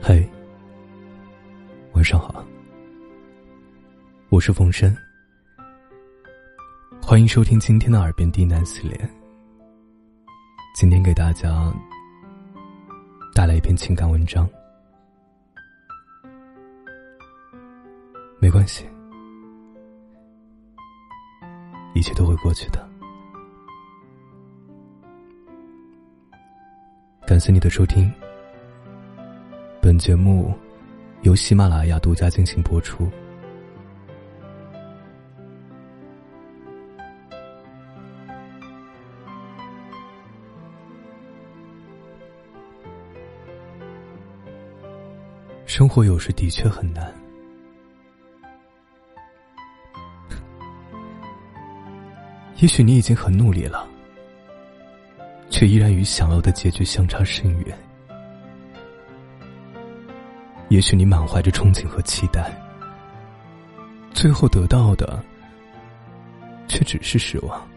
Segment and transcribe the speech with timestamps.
[0.00, 0.26] 嘿，
[1.92, 2.44] 晚上好，
[4.30, 4.96] 我是冯生，
[7.02, 8.98] 欢迎收听今天的耳边低喃系列。
[10.74, 11.72] 今天给大家
[13.34, 14.48] 带来一篇情感文章，
[18.40, 18.88] 没关系，
[21.94, 22.88] 一切都会过去的。
[27.26, 28.10] 感谢你的收听。
[29.98, 30.54] 节目
[31.22, 33.10] 由喜马拉雅独家进行播出。
[45.66, 47.14] 生活有时的确很难，
[52.56, 53.86] 也许你已经很努力了，
[55.50, 57.87] 却依然与想要的结局相差甚远。
[60.78, 62.56] 也许你满怀着憧憬和期待，
[64.12, 65.20] 最后得到的
[66.68, 67.68] 却只是失望。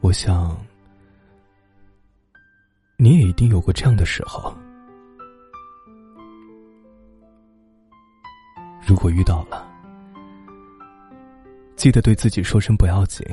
[0.00, 0.56] 我想，
[2.96, 4.56] 你也一定有过这样的时候。
[8.86, 9.68] 如果遇到了，
[11.74, 13.26] 记得对自己说声不要紧。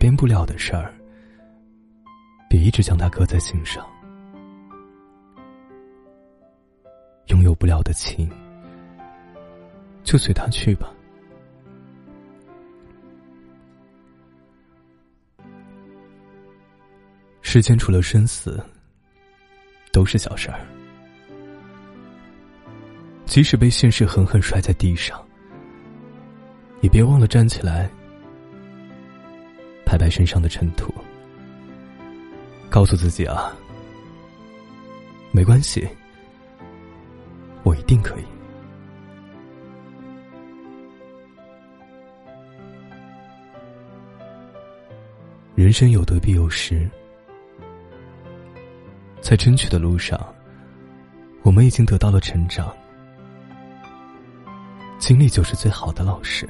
[0.00, 0.94] 改变不了的事儿，
[2.48, 3.84] 别一直将它搁在心上；
[7.26, 8.26] 拥有不了的情，
[10.02, 10.90] 就随他去吧。
[17.42, 18.58] 世间除了生死，
[19.92, 20.60] 都是小事儿。
[23.26, 25.22] 即使被现实狠狠摔在地上，
[26.80, 27.90] 也别忘了站起来。
[29.90, 30.94] 拍拍身上的尘土，
[32.70, 33.52] 告诉自己啊，
[35.32, 35.84] 没关系，
[37.64, 38.22] 我一定可以。
[45.56, 46.88] 人生有得必有失，
[49.20, 50.24] 在争取的路上，
[51.42, 52.72] 我们已经得到了成长，
[55.00, 56.48] 经历就是最好的老师。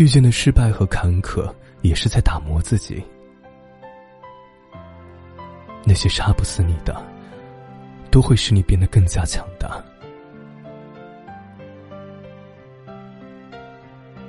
[0.00, 3.04] 遇见的失败和坎坷，也是在打磨自己。
[5.84, 7.04] 那些杀不死你的，
[8.10, 9.78] 都会使你变得更加强大。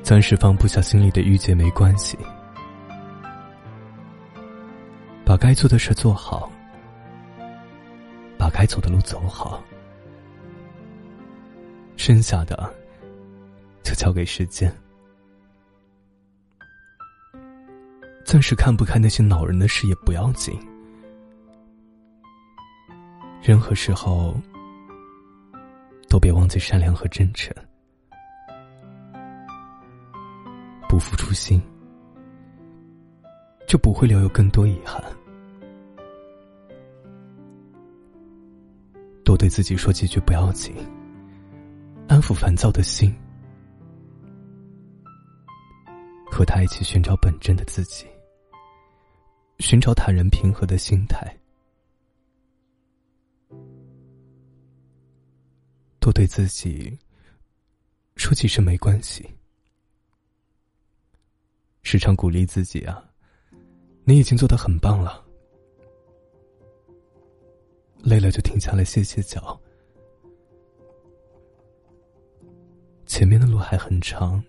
[0.04, 2.18] 暂时放不下心里的郁结没关系，
[5.24, 6.52] 把该做的事做好，
[8.38, 9.64] 把该走的路走好，
[11.96, 12.70] 剩下的
[13.84, 14.70] 就交给时间。
[18.31, 20.58] 暂时看不开那些恼人的事也不要紧，
[23.44, 24.34] 任何时候
[26.08, 27.53] 都别忘记善良和真诚，
[30.88, 31.62] 不负初心，
[33.68, 35.03] 就不会留有更多遗憾。
[39.25, 40.74] 多对自己说几句不要紧，
[42.08, 43.14] 安抚烦躁的心，
[46.31, 48.08] 和他一起寻找本真的自己。
[49.61, 51.38] 寻找坦然平和的心态，
[55.99, 56.97] 多对自己
[58.16, 59.23] 说几声没关系，
[61.83, 63.07] 时常鼓励自己啊，
[64.03, 65.23] 你已经做的很棒了，
[67.99, 69.57] 累了就停下来歇歇脚，
[73.05, 74.43] 前面的路还很长。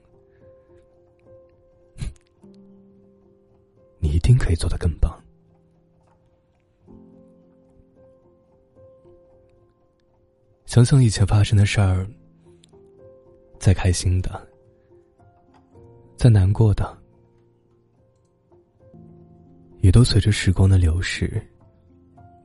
[4.37, 5.19] 可以做得更棒。
[10.67, 12.07] 想想以前发生的事儿，
[13.59, 14.49] 再开心的，
[16.17, 16.99] 再难过的，
[19.81, 21.47] 也都随着时光的流逝，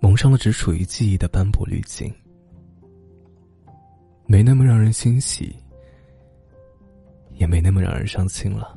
[0.01, 2.13] 蒙上了只属于记忆的斑驳滤镜，
[4.25, 5.55] 没那么让人欣喜，
[7.31, 8.76] 也没那么让人伤心了。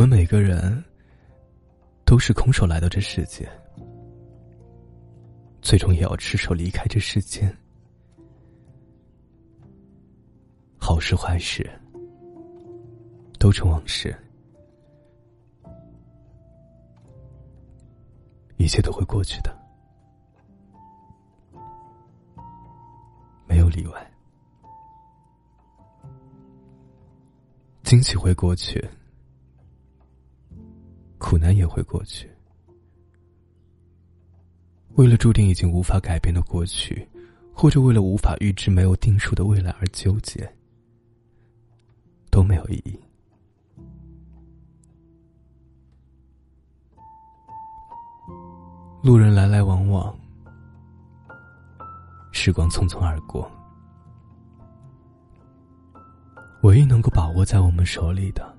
[0.00, 0.82] 我们每个人
[2.06, 3.46] 都是空手来到这世界，
[5.60, 7.54] 最终也要赤手离开这世间。
[10.78, 11.70] 好事坏事
[13.38, 14.16] 都成往事，
[18.56, 19.54] 一切都会过去的，
[23.46, 24.10] 没有例外。
[27.82, 28.82] 惊喜会过去，
[31.30, 32.28] 苦难也会过去。
[34.96, 37.08] 为了注定已经无法改变的过去，
[37.54, 40.52] 或者为了无法预知、没有定数的未来而纠结，
[42.32, 42.98] 都没有意义。
[49.00, 50.12] 路人来来往往，
[52.32, 53.48] 时光匆匆而过。
[56.62, 58.52] 唯一能够把握在我们手里的，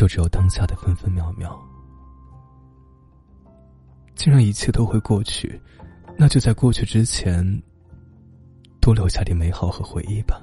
[0.00, 1.54] 就只有当下的分分秒秒。
[4.14, 5.60] 既然一切都会过去，
[6.16, 7.44] 那就在过去之前，
[8.80, 10.40] 多留下点美好和回忆吧。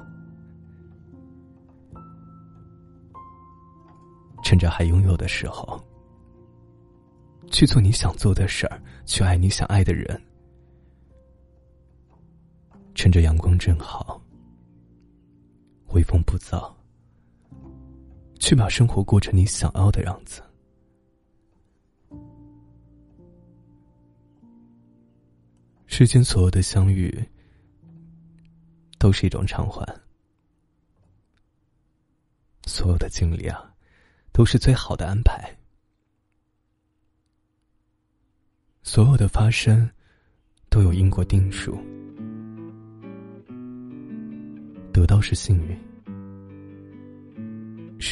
[4.43, 5.83] 趁着还拥有的时候。
[7.49, 10.21] 去做你想做的事儿，去爱你想爱的人。
[12.93, 14.21] 趁着阳光正好，
[15.93, 16.71] 微风不燥，
[18.39, 20.41] 去把生活过成你想要的样子。
[25.85, 27.11] 世间所有的相遇，
[28.99, 29.83] 都是一种偿还；
[32.65, 33.73] 所有的经历啊，
[34.31, 35.49] 都是最好的安排。
[38.83, 39.89] 所有的发生，
[40.69, 41.77] 都有因果定数。
[44.93, 45.77] 得到是幸运，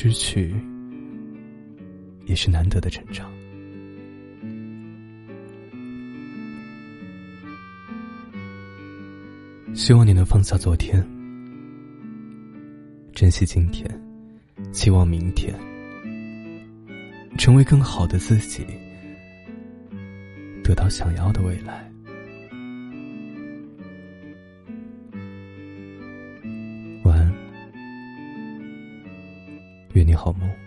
[0.06, 0.54] 失去
[2.28, 3.28] 也是难得的成长。
[9.74, 11.04] 希望你能放下昨天，
[13.14, 13.90] 珍惜今天，
[14.72, 15.52] 期望明天，
[17.36, 18.64] 成为更好的自己。
[20.64, 21.95] 得到想要的未来。
[30.06, 30.65] 你好吗。